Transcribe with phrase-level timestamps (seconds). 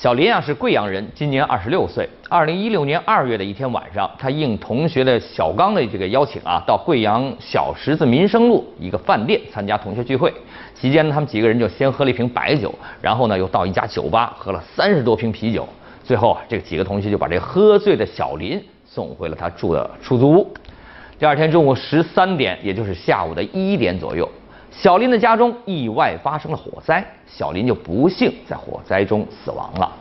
[0.00, 2.08] 小林啊是贵阳人，今年二十六岁。
[2.30, 10.32] 二零一六年二月的一天晚上，他应同学的小刚的这个邀请啊，到贵阳小十字民生路一个饭店参加同学聚会。
[10.74, 15.68] 期间呢，他们几个人就先喝了一瓶白酒，然后呢又到一家酒吧喝了三十多瓶啤酒。
[16.02, 20.50] 最后啊，这几个同学就把这喝醉的小林送回了他住的出租屋。
[21.18, 24.26] 第二天中午十三点，也就是下午的一点左右，
[24.70, 29.92] 小林的家中意外发生了火灾，小林就不幸在火灾中死亡了。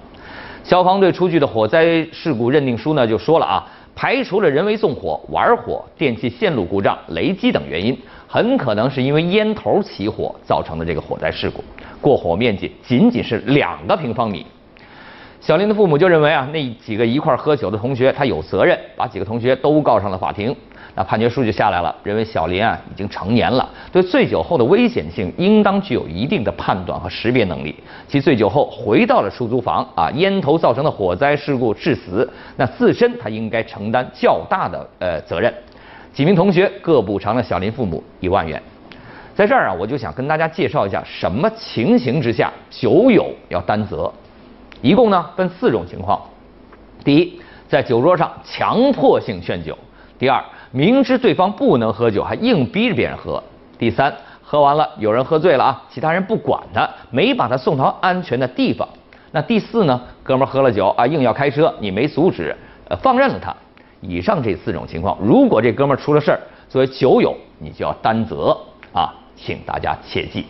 [0.64, 7.98] 消防队出具的火灾事故认定书呢，就说了啊，排除了人为纵火、玩火、电气线路故障、雷击等原因，
[8.28, 11.64] 很可能是因为烟头起火造成的这个火灾事故。
[12.00, 14.46] 过火面积仅仅是两个平方米。
[15.42, 20.56] 小林的父母就认为啊，那几个一块喝酒的同学他有责任，把几个同学都告上了法庭。
[21.00, 27.74] 啊判决书就下来了，认为小林啊已经成年了，对醉酒后的危险性应当具有一定的判断和识别能力。
[28.06, 35.54] 其醉酒后回到了出租房啊，烟头造成的火灾事故致死，那自身他应该承担较大的呃责任。
[36.12, 38.62] 几名同学各补偿了小林父母一万元。
[39.34, 44.12] 在这儿啊，我就想跟大家介绍一下什么情形之下酒友要担责。
[44.82, 46.22] 一共呢分四种情况：
[47.06, 49.74] 第一，在酒桌上强迫性劝酒；
[50.18, 53.42] 第二，明知对方不能喝酒还硬逼着别人喝；
[53.78, 58.88] 第三，喝完了有人喝醉了啊，其他人不管他，没把他送到安全的地方；
[59.32, 62.56] 那第四呢，哥们喝了酒啊，硬要开车，你没阻止，
[62.88, 63.56] 呃，放任了他。
[64.02, 66.40] 以上这四种情况，如果这哥们出了事儿，
[66.70, 68.56] 作为酒友你就要担责
[68.94, 70.46] 啊，请大家切记。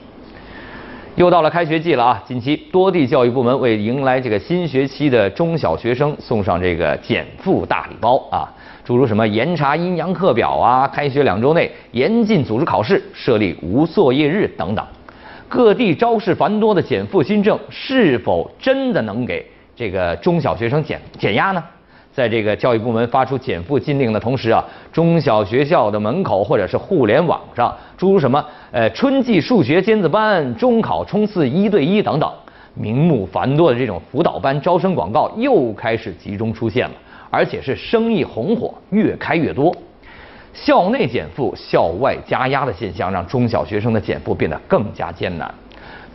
[1.16, 2.24] 又到了开学季了啊！
[2.26, 8.48] 近期多地教育部门为迎来这个新学期的中小学生送上这个减负大礼包啊，
[8.84, 14.86] 诸如什么严查阴阳课表啊，开学两周内严禁组织考试，设立无作业日等等。
[15.48, 19.46] 各地招式繁多的减负新政，是否真的能给
[19.76, 21.64] 这个中小学生减减压呢？
[22.12, 32.30] 在这个教育部门发出减负禁令的同时啊，中小学校的门口或者是互联网上，诸如什么呃春季数学尖子班、中考冲刺一对一等等，
[32.74, 36.96] 名目繁多的这种辅导班招生广告又开始集中出现了，
[37.30, 39.76] 而且是生意红火，越开越多。
[40.54, 45.54] 校内减负、校外加压的现象，让中小学生的减负变得更加艰难。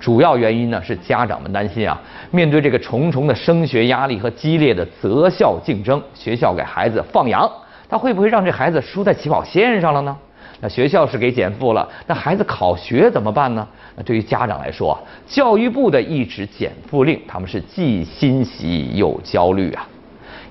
[0.00, 1.98] 主要原因呢是家长们担心啊，
[2.30, 7.50] 面对这个重重的升学压力和激烈的择校竞争，学校给孩子放羊，
[7.88, 10.14] 他会不会让这孩子输在起跑线上了呢？
[10.60, 13.66] 那学校是给减负了，那孩子考学怎么办呢？
[13.96, 19.88] 那对于家长来说，教育部的一纸减负令，他们是既欣喜又焦虑啊。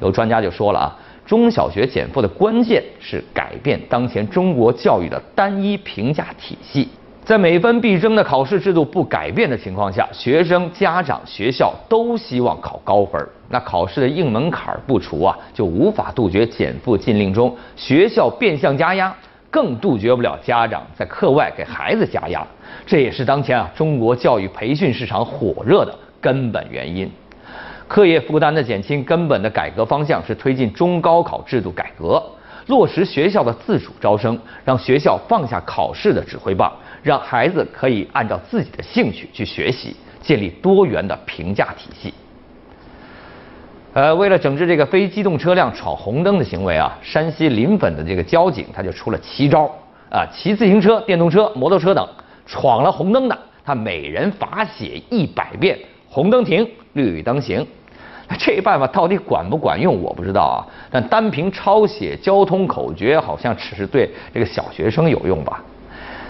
[0.04, 0.92] 有专家就说了啊，
[1.26, 6.90] 中小学减负的关键是改变当前中国教育的单一评价体系。
[7.24, 13.26] 在每分必争的考试制度不改变的情况下，学生、家长、学校都希望考高分。
[13.48, 19.16] 那考试的硬门槛不除啊，就无法杜绝减负禁令中学校变相加压，
[19.50, 22.46] 更杜绝不了家长在课外给孩子加压。
[22.86, 27.10] 这也是当前啊中国教育培训市场火热的根本原因。
[27.88, 32.22] 课业负担的减轻，根本的改革方向是推进中高考制度改革，
[32.68, 36.72] 落实学校的自主招生，让学校放下考试的指挥棒。
[37.04, 42.14] 让孩子可以按照自己的兴趣去学习，建立多元的评价体系。
[43.92, 49.70] 呃，为了整治这个非机动车辆闯红灯的行为啊，山西临汾的这个交警他就出了奇招
[50.10, 52.08] 啊，骑自行车、电动车、摩托车等
[52.46, 55.78] 闯了红灯的，他每人罚写一百遍
[56.14, 57.66] “红灯停，绿灯行”。
[58.38, 60.58] 这办法到底管不管用，我不知道啊。
[60.92, 65.64] 但单凭抄写交通口诀，好像只是对这个小学生有用吧。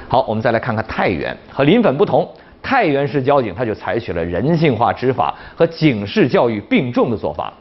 [0.08, 2.28] 好，我们再来看看太原和临汾不同，
[2.62, 7.52] 太原市交警他就采取了人性化执法和警示教育并重的做法。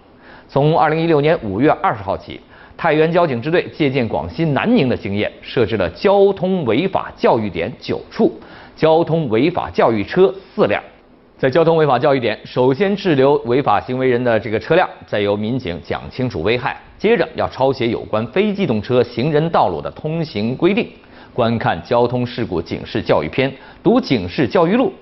[0.48, 2.40] 从二零一六年五月二十号起，
[2.76, 8.32] 太原交警支队借鉴广西南宁的经验，设置了交通违法教育点九处，
[8.76, 10.82] 交通违法教育车四辆。
[11.42, 20.88] 在交通违法教育点，首先滞留违法行为人的这个车辆，再由民警讲清楚危害，接着要抄写有关非机动车行人道路的通行规定。
[21.34, 23.52] 观看交通事故警示教育片，
[23.82, 24.92] 读警示教育录。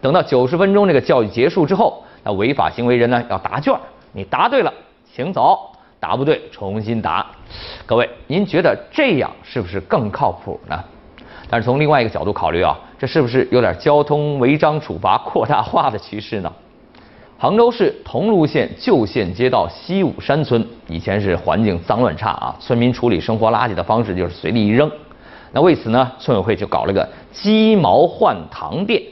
[0.00, 3.78] 等到九十分钟这个教育结束之后，那违法行为人呢要答卷
[4.14, 4.72] 你答对了，
[5.14, 5.70] 请走；
[6.00, 7.26] 答不对，重新答。
[7.84, 10.82] 各位，您觉得这样是不是更靠谱呢？
[11.52, 16.52] 但是从另外一个角度考虑啊，这是不是有点交通违章处罚扩大化的趋势呢？
[17.36, 24.88] 杭州市桐庐县旧县街道西武山村，以前是环境脏乱差啊，村民处理生活垃圾的方式就是随地一扔。
[25.50, 29.02] 那为此呢，村委会就搞了个鸡毛换糖店，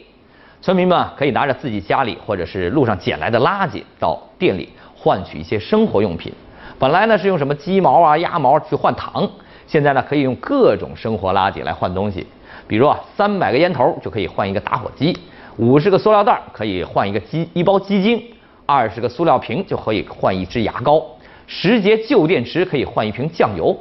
[0.63, 6.33] 村民们可以拿着自己家里或者是路上捡来的垃圾到店里换取一些生活用品。
[6.79, 9.29] 本来呢是用什么鸡毛啊、鸭毛去换糖，
[9.69, 12.27] 现在呢可以用各种生活垃圾来换东西。
[12.67, 15.17] 比如啊，三百个烟头就可以换一个打火机，
[15.59, 18.21] 五十个塑料袋可以换一个鸡一包鸡精，
[18.67, 21.03] 二十个塑料瓶就可以换一支牙膏，
[21.47, 23.79] 十节旧电池可以换一瓶酱油。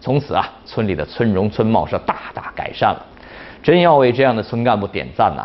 [0.00, 3.06] 从此啊，村里的村容村貌是大大改善了。
[3.62, 5.44] 真要为这样的村干部点赞呐！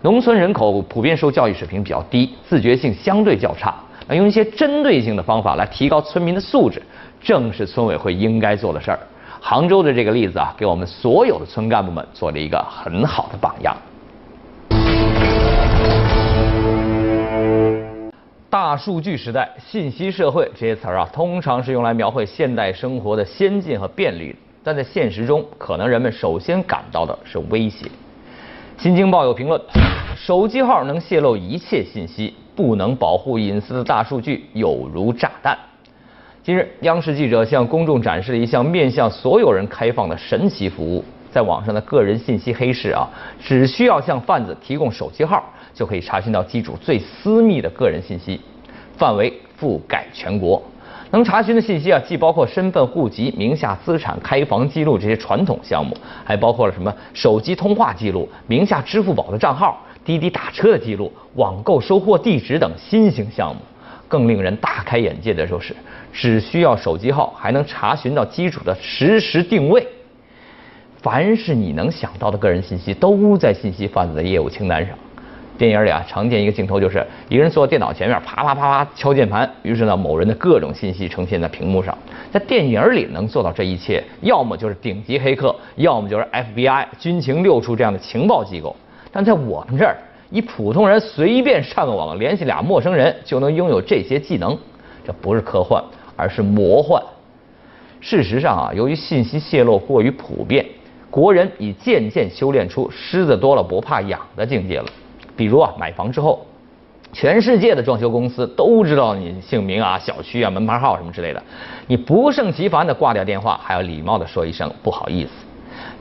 [0.00, 3.72] 农村人口普遍受教育水平比较低，自觉性相对较差。
[4.08, 6.82] 那用一些针对性的方法来提高村民的素质，
[7.22, 8.98] 正是村委会应该做的事儿。
[9.44, 13.76] 杭州的这个例子啊，给我们所有的村干部们做了一个很好的榜样。
[18.48, 27.86] 大数据时代、信息社会这些词儿啊，通常是用来描绘现代生活的先进和便利，但在现实中，可能人们首先感到的是威胁。
[28.78, 29.60] 新京报有评论：
[30.16, 35.58] 手机号能泄露一切信息，不能保护隐私的大数据有如炸弹。
[36.44, 43.08] 近日，央视记者向公众展示了一项面向所有人开放的神奇服务，在网上的个人信息黑市啊，
[43.40, 45.40] 只需要向贩子提供手机号。
[45.72, 48.40] 就可以查询到机主最私密的个人信息，
[48.96, 50.60] 范围覆盖全国。
[51.12, 63.60] 能查询的信息啊，既包括身份、户籍、名下资产、开房记录这些传统项目，还包括了什么手机通话记录、名下支付宝的账号、滴滴打车的记录、网购收货地址等新型项目。
[64.12, 65.74] 更令人大开眼界的就是，
[66.12, 69.86] 只需要手机号，还能查询到机主的实时定位。
[71.00, 74.94] 凡是你能想到的个人信息，都在信息贩子的业务清单上。
[75.56, 81.96] 电影里啊，常见一个镜头就是一个人坐在电脑前面，啪啪啪啪敲键盘，于是呢，某人的各种信息呈现在屏幕上。
[82.30, 88.76] 在电影里能做到这一切，要么就是顶级黑客，要么就是 FBI 军情六处这样的情报机构。
[89.10, 89.96] 但在我们这儿，
[90.32, 94.56] 一普通人随便上个网，联系俩陌生人就能拥有这些技能，
[95.04, 95.84] 这不是科幻，
[96.16, 97.02] 而是魔幻。
[98.00, 100.64] 事实上啊，由于信息泄露过于普遍，
[101.10, 104.86] 国人已渐渐修炼出虱子多了不怕痒的境界了。
[105.36, 106.46] 比如啊，买房之后，
[107.12, 111.42] 全世界的装修公司都知道你姓名啊、小区啊、门牌号什么之类的，
[111.86, 115.30] 你不胜其烦的挂掉电话，还要礼貌的说一声不好意思。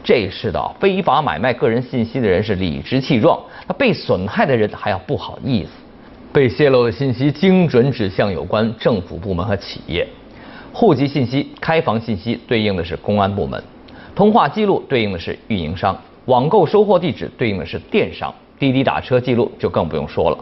[0.04, 5.70] 这世道，非法买卖个人信息的人是理直气壮，那被损害的人还要不好意思。
[6.34, 10.08] 被泄露的信息精准指向有关政府部门和企业，
[10.72, 13.62] 户籍信息、开房信息对应的是公安部门，
[14.16, 15.96] 通话记录对应的是运营商，
[16.26, 18.34] 网购收货地址对应的是电商。
[18.58, 20.38] 滴滴打车记录就更不用说了，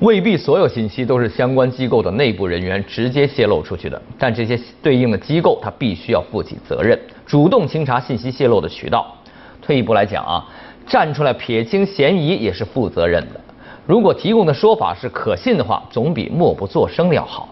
[0.00, 9.16] 未必所有信息都是相关机构的内部人员直接泄露出去的，但这些对应的机构他必须要负起责任，主动清查信息泄露的渠道。
[9.62, 10.44] 退一步来讲啊，
[10.86, 13.40] 站出来撇清嫌疑也是负责任的。
[13.86, 17.48] 如果提供的说法是可信的话，总比默不作声要好。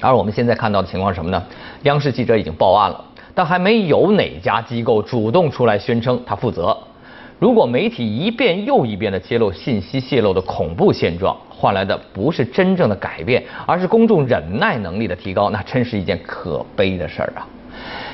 [0.00, 1.42] 而我们现在看到的情况是什么呢？
[1.82, 6.76] 央视记者已经报案了，但还没有哪家机构主动出来宣称他负责。
[7.38, 17.46] 如果媒体一遍又一遍地揭露信息泄露的恐怖现状，换来的不是真正的改变，而是公众忍耐能力的提高，那真是一件可悲的事儿啊！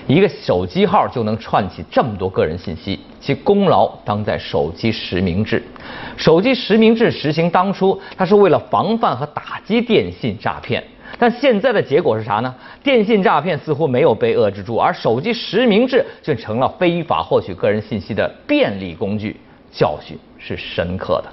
[0.07, 5.63] 一个手机号就能串起这么多个人信息，其功劳当在手机实名制。
[6.19, 10.85] 手机实名制实行当初，它是为了防范和打击电信诈骗。
[11.19, 12.55] 但现在的结果是啥呢？
[12.83, 19.37] 电信诈骗似乎没有被遏制住，而手机实名制却成了非法获取个人信息的便利工具。
[19.73, 21.33] 教训是深刻的。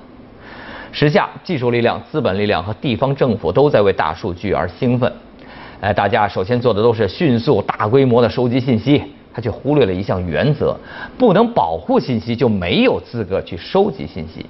[0.92, 5.14] 时下技术力量、资本力量和地方政府都在为大数据而兴奋。
[5.80, 10.76] 哎，大家首先做的都是迅速、大规模的收集信息，他却忽略了一项原则：
[11.20, 14.46] 不能保护信息，就没有资格去收集信息。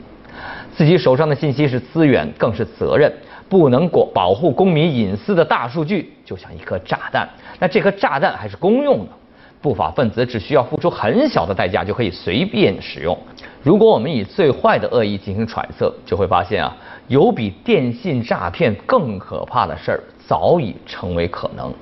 [0.74, 3.12] 自己手上的信息是资源，更是责任。
[3.52, 7.28] 不能过保护公民隐私的大数据，就像一颗炸弹。
[7.60, 9.12] 那这颗炸弹还是公用的，
[9.62, 13.18] 不法分子只需要付出很小的代价就可以随便使用。
[13.62, 16.74] 如果我们以最坏的恶意进行揣测，就会发现啊，
[17.10, 21.74] 有比电信诈骗更可怕的事儿早已成为可能。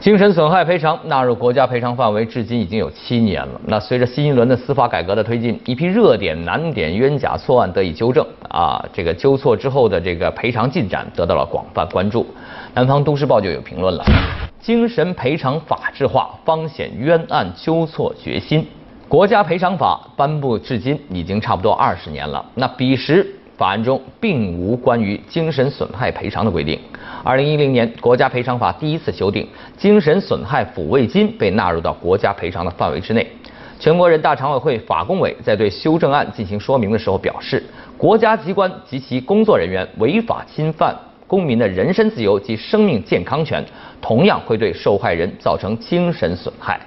[0.00, 3.60] 精神损害赔偿纳入国家赔偿范围，至今已经有七年了。
[3.66, 12.26] 那随着新一轮的司法改革的推进，一批热点难点冤假错案得以纠正啊，这个纠错之后的这个赔偿进展得到了广泛关注。
[12.74, 14.04] 南方都市报就有评论了：
[14.60, 18.66] 精神赔偿法制化，方显冤案纠错决心。
[19.08, 23.26] 国家赔偿法颁布至今已经差不多二十年了，那彼时。
[23.56, 26.80] 法案中并无关于精神损害赔偿的规定。
[27.22, 33.30] 二零一零年，国家赔偿法第一次修订，精神损害抚慰金被纳入到国家赔偿的范围之内。
[33.80, 37.64] 全国人大常委会法工委在对修正案进行说明的时候表示，
[37.96, 40.94] 国家机关及其工作人员违法侵犯
[41.26, 43.64] 公民的人身自由及生命健康权，
[43.98, 46.78] 同样会对受害人造成精神损害。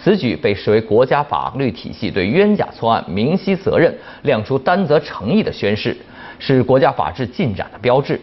[0.00, 5.96] 此举被视为国家法律体系对冤假错案明晰责任、亮出担责诚意的宣示，
[6.38, 8.20] 是国家法治进展的标志。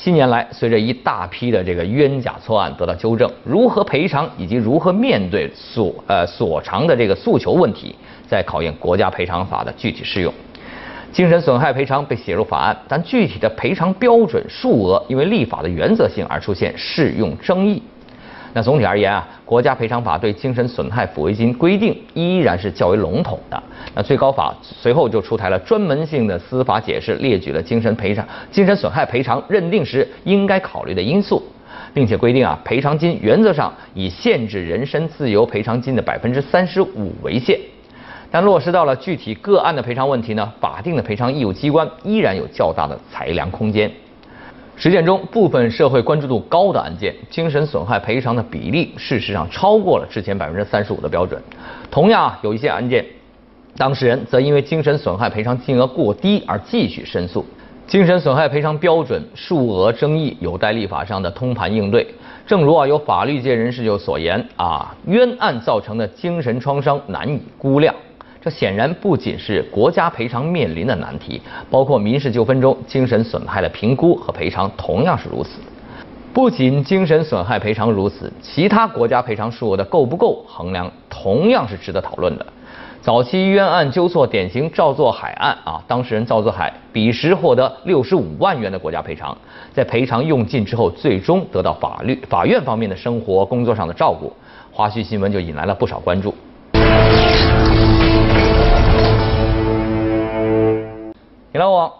[0.00, 7.94] 近年来，随着一大批的这个冤假错案得到纠正，如何赔偿以及如何面对所呃所偿的这个诉求问题，
[8.28, 10.32] 在考验国家赔偿法的具体适用。
[11.10, 17.82] 精神损害赔偿被写入法案，但具体的赔偿标准、数额因为立法的原则性而出现适用争议。
[18.58, 23.62] 那总体而言啊，国家赔偿法对精神损害抚慰金规定依然是较为笼统的。
[23.94, 31.40] 那最高法随后就出台了专门性的司法解释，列举了精神赔偿、精神损害赔偿认定时应该考虑的因素，
[31.94, 37.56] 并且规定啊，赔偿金原则上以限制人身自由赔偿金的百分之三十五为限。
[38.28, 43.88] 但落实到了具体个案的赔偿问题呢，法定的赔偿义务机关依然有较大的裁量空间。
[44.80, 51.42] 实践中，部分社会关注度高的案件，精神损害赔偿的比例事实上超过了之前百分之三十五的标准。
[51.90, 53.04] 同样，有一些案件，
[53.76, 57.44] 当事人则因为精神损害赔偿金额过低而继续申诉。
[57.88, 62.06] 精神损害赔偿标准、数额争议有待立法上的通盘应对。
[62.46, 67.92] 正如啊，有法律界人士就所言啊，冤案造成的精神创伤难以估量。
[68.40, 71.40] 这显然不仅是国家赔偿面临的难题，
[71.70, 75.60] 包括民事纠纷中精神损害的评估和赔偿同样是如此。
[76.32, 82.46] 不仅精神损害赔偿如此，其他国家赔偿数额的够不够衡量同样是值得讨论的。
[83.00, 89.36] 早期冤案纠错典型赵作海案啊，当事人赵作海彼时获得六十五万元的国家赔偿，
[89.72, 94.32] 在赔偿用尽之后，最终得到法律法院方面的生活工作上的照顾，
[94.70, 96.32] 花絮新闻就引来了不少关注。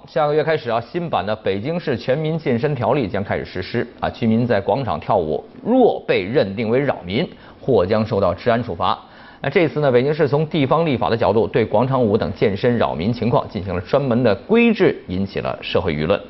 [0.06, 4.08] 下个月开始啊，新版的北京市全民健身条例将开始实施啊。
[4.08, 7.28] 居民在广场跳舞，若被认定为扰民，
[7.60, 8.98] 或将受到治安处罚。
[9.40, 16.20] 那这次呢，北京市从地方立法的角度，对广场舞等健身扰民情况进行了专门的规制，引起了社会舆论。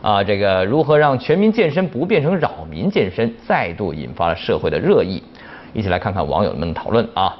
[0.00, 5.22] 啊，这个如何让全民健身不变成扰民健身，再度引发了社会的热议。
[5.72, 7.36] 一起来看看网友们的讨论啊。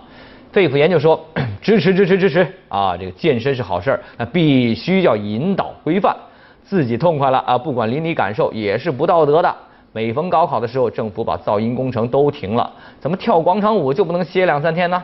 [0.52, 1.18] 肺腑研究说，
[1.62, 2.94] 支持支持支持啊！
[2.94, 6.14] 这个健身是好事儿，那必须要引导规范，
[6.62, 9.54] 自己痛快了啊，不管邻里感受也是不道德的。
[9.94, 15.02] 每逢高考的时候，政府把噪音工程都停了，怎么跳广场舞就不能歇两三天呢？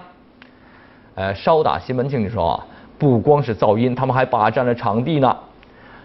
[1.14, 2.66] 呃，稍打西门庆就说啊，
[2.98, 5.34] 不光是噪音，他们还霸占了场地呢。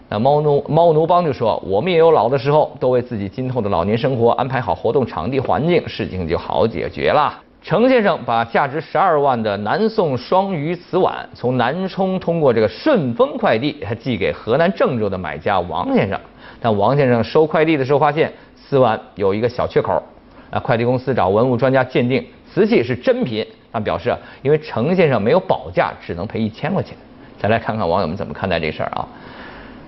[0.08, 7.43] 那猫奴猫奴帮就说，我们也有老的时候，都为自己今后的老年生活安排好活动场地环境，事情就好解决了。
[7.64, 16.20] 程先生把价值十二万的南宋双鱼瓷碗从南充通过这个顺丰快递寄给河南郑州的买家王先生，
[16.60, 20.04] 但王先生收快递的时候发现瓷碗有一个小缺口，
[20.52, 26.98] 啊，快递公司找文物专家鉴定瓷器是真品，但表示啊，因为程先生没有保价，只能赔一千块钱。
[27.40, 29.08] 再来看看网友们怎么看待这事儿啊？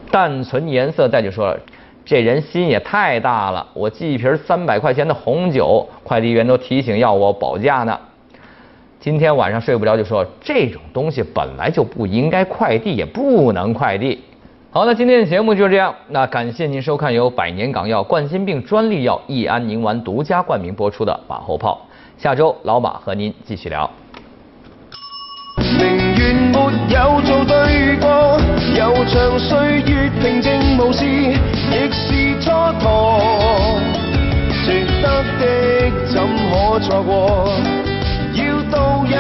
[0.10, 1.60] 淡存颜色再就说了。
[2.06, 3.66] 这人心也太大了！
[3.74, 8.00] 我寄一瓶三百块钱的红酒，快递员都提醒要我保价呢。
[9.00, 14.24] 今天晚上睡不着就说这种东西本来就不应该快递，也不能快递。
[14.70, 15.96] 好，那今天的节目就是这样。
[16.10, 21.88] 那感谢您收看由百年港药冠心病专利药益安宁丸独家冠名播出的《马后炮》。
[22.22, 23.90] 下周老马和您继续聊。
[26.88, 28.40] 有做对过，
[28.78, 31.04] 悠长岁月平静无事，
[31.72, 32.06] 亦是
[32.42, 32.46] 蹉
[32.80, 32.86] 跎。
[34.66, 35.06] 值得
[35.40, 35.44] 的
[36.08, 36.14] 怎
[36.50, 37.14] 可错过？
[38.34, 39.14] 要到一